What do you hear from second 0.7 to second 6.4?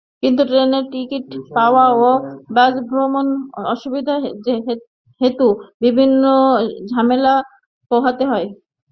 ticket পাওয়া এবং বাসভ্রমণ অসুবিধা হেতু বিভিন্ন